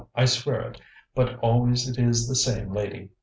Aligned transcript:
I 0.15 0.25
swear 0.25 0.61
it! 0.61 0.81
But 1.13 1.37
always 1.43 1.87
it 1.87 1.99
is 1.99 2.27
the 2.27 2.33
same 2.35 2.73
lady. 2.73 3.11